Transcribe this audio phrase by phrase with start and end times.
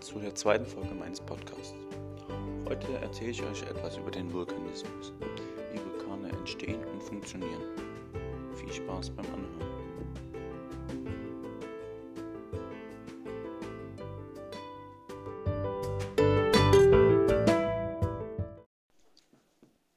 [0.00, 1.74] zu der zweiten Folge meines Podcasts.
[2.68, 5.12] Heute erzähle ich euch etwas über den Vulkanismus,
[5.72, 7.62] wie Vulkane entstehen und funktionieren.
[8.56, 9.74] Viel Spaß beim Anhören.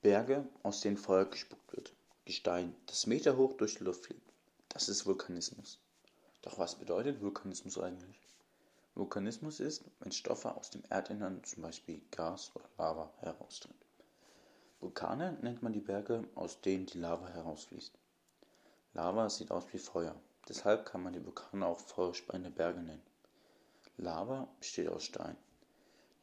[0.00, 1.92] Berge, aus denen Feuer gespuckt wird.
[2.24, 4.32] Gestein, das Meter hoch durch die Luft fliegt.
[4.70, 5.78] Das ist Vulkanismus.
[6.40, 8.18] Doch was bedeutet Vulkanismus eigentlich?
[8.94, 13.74] Vulkanismus ist, wenn Stoffe aus dem Erdinnern, zum Beispiel Gas oder Lava, heraustritt.
[14.80, 17.94] Vulkane nennt man die Berge, aus denen die Lava herausfließt.
[18.92, 20.14] Lava sieht aus wie Feuer,
[20.46, 23.02] deshalb kann man die Vulkane auch feuerspeiende Berge nennen.
[23.96, 25.38] Lava besteht aus Stein.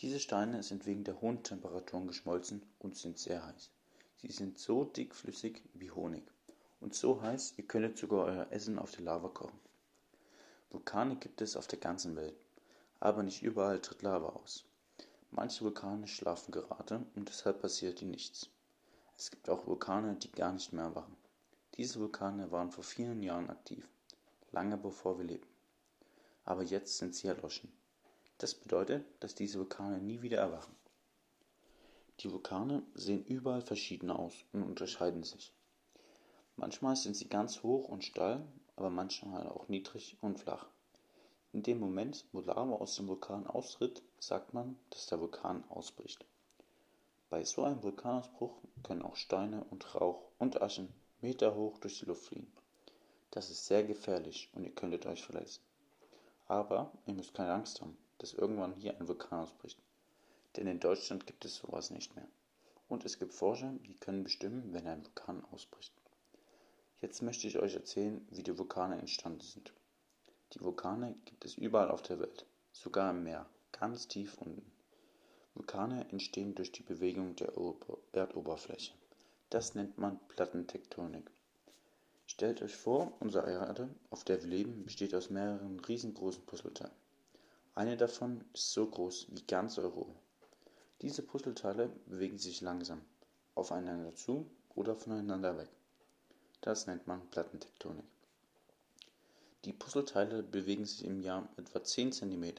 [0.00, 3.70] Diese Steine sind wegen der hohen Temperaturen geschmolzen und sind sehr heiß.
[4.20, 6.24] Sie sind so dickflüssig wie Honig
[6.82, 9.58] und so heiß, ihr könntet sogar euer Essen auf der Lava kochen.
[10.70, 12.36] Vulkane gibt es auf der ganzen Welt
[13.00, 14.64] aber nicht überall tritt Lava aus.
[15.30, 18.48] Manche Vulkane schlafen gerade und deshalb passiert ihnen nichts.
[19.16, 21.16] Es gibt auch Vulkane, die gar nicht mehr erwachen.
[21.76, 23.86] Diese Vulkane waren vor vielen Jahren aktiv,
[24.52, 25.54] lange bevor wir lebten.
[26.44, 27.72] Aber jetzt sind sie erloschen.
[28.38, 30.74] Das bedeutet, dass diese Vulkane nie wieder erwachen.
[32.20, 35.52] Die Vulkane sehen überall verschieden aus und unterscheiden sich.
[36.56, 40.66] Manchmal sind sie ganz hoch und steil, aber manchmal auch niedrig und flach.
[41.52, 46.26] In dem Moment, wo Lava aus dem Vulkan austritt, sagt man, dass der Vulkan ausbricht.
[47.30, 52.26] Bei so einem Vulkanausbruch können auch Steine und Rauch und Aschen meterhoch durch die Luft
[52.26, 52.52] fliegen.
[53.30, 55.62] Das ist sehr gefährlich und ihr könntet euch verletzen.
[56.46, 59.78] Aber ihr müsst keine Angst haben, dass irgendwann hier ein Vulkan ausbricht.
[60.56, 62.28] Denn in Deutschland gibt es sowas nicht mehr.
[62.88, 65.92] Und es gibt Forscher, die können bestimmen, wenn ein Vulkan ausbricht.
[67.00, 69.72] Jetzt möchte ich euch erzählen, wie die Vulkane entstanden sind.
[70.54, 74.72] Die Vulkane gibt es überall auf der Welt, sogar im Meer, ganz tief unten.
[75.54, 77.52] Vulkane entstehen durch die Bewegung der
[78.12, 78.94] Erdoberfläche.
[79.50, 81.30] Das nennt man Plattentektonik.
[82.26, 86.94] Stellt euch vor, unsere Erde, auf der wir leben, besteht aus mehreren riesengroßen Puzzleteilen.
[87.74, 90.14] Eine davon ist so groß wie ganz Europa.
[91.00, 93.02] Diese Puzzleteile bewegen sich langsam,
[93.54, 95.68] aufeinander zu oder voneinander weg.
[96.60, 98.04] Das nennt man Plattentektonik.
[99.64, 102.54] Die Puzzleteile bewegen sich im Jahr etwa 10 cm,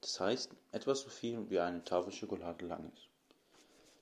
[0.00, 3.10] das heißt etwa so viel wie eine Tafel Schokolade lang ist.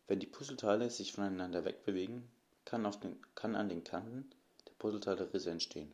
[0.07, 2.31] Wenn die Puzzleteile sich voneinander wegbewegen,
[2.65, 4.31] kann, an den Kanten
[4.69, 5.93] der Puzzleteile Risse entstehen.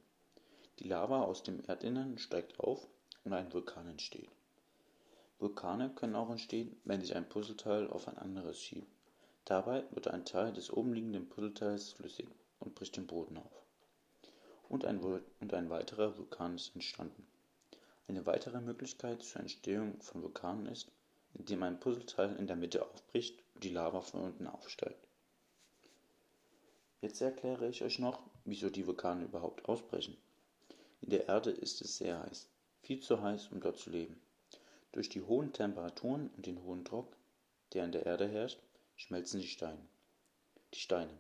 [0.81, 2.87] Die Lava aus dem Erdinnern steigt auf
[3.25, 4.29] und ein Vulkan entsteht.
[5.39, 8.93] Vulkane können auch entstehen, wenn sich ein Puzzleteil auf ein anderes schiebt.
[9.47, 12.29] Dabei wird ein Teil des oben liegenden Puzzleteils flüssig
[12.61, 13.64] und bricht den Boden auf
[14.75, 17.25] und ein, und ein weiterer Vulkan ist entstanden.
[18.09, 20.89] Eine weitere Möglichkeit zur Entstehung von Vulkanen ist,
[21.35, 25.07] indem ein Puzzleteil in der Mitte aufbricht und die Lava von unten aufsteigt.
[27.01, 30.17] Jetzt erkläre ich euch noch, wieso die Vulkane überhaupt ausbrechen.
[31.01, 32.49] In der Erde ist es sehr heiß,
[32.83, 34.21] viel zu heiß, um dort zu leben.
[34.91, 37.17] Durch die hohen Temperaturen und den hohen Druck,
[37.75, 38.59] der in der Erde herrscht,
[38.97, 39.87] schmelzen die Steine.
[40.73, 41.17] Die Steine.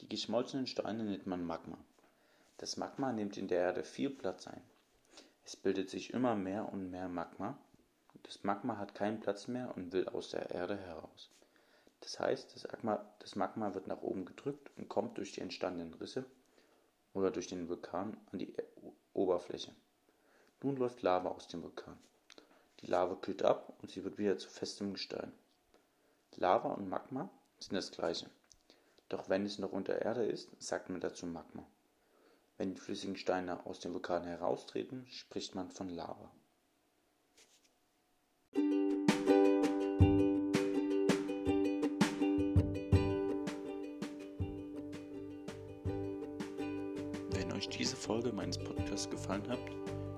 [0.00, 1.78] Die geschmolzenen Steine nennt man Magma.
[2.58, 4.62] Das Magma nimmt in der Erde viel Platz ein.
[5.44, 7.58] Es bildet sich immer mehr und mehr Magma.
[8.22, 11.30] Das Magma hat keinen Platz mehr und will aus der Erde heraus.
[12.00, 15.92] Das heißt, das Magma, das Magma wird nach oben gedrückt und kommt durch die entstandenen
[15.94, 16.24] Risse
[17.12, 18.54] oder durch den Vulkan an die
[19.12, 19.74] Oberfläche.
[20.62, 21.98] Nun läuft Lava aus dem Vulkan.
[22.80, 25.32] Die Lava kühlt ab und sie wird wieder zu festem Gestein.
[26.36, 27.28] Lava und Magma
[27.58, 28.30] sind das gleiche.
[29.10, 31.66] Doch wenn es noch unter Erde ist, sagt man dazu Magma.
[32.58, 36.32] Wenn die flüssigen Steine aus dem Vulkan heraustreten, spricht man von Lava.
[47.30, 49.60] Wenn euch diese Folge meines Podcasts gefallen hat,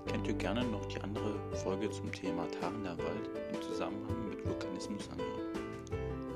[0.09, 5.49] könnt ihr gerne noch die andere Folge zum Thema Wald im Zusammenhang mit Vulkanismus anhören.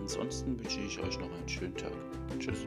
[0.00, 1.92] Ansonsten wünsche ich euch noch einen schönen Tag.
[2.40, 2.66] Tschüss.